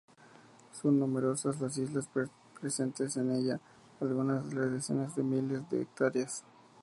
Son 0.71 0.97
numerosas 0.97 1.61
las 1.61 1.77
islas 1.77 2.09
presentes 2.59 3.17
en 3.17 3.29
ella, 3.35 3.59
algunas 3.99 4.49
de 4.49 4.67
decenas 4.67 5.15
de 5.15 5.21
miles 5.21 5.69
de 5.69 5.83
hectáreas. 5.83 6.43